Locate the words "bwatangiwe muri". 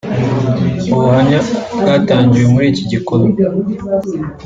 1.79-2.67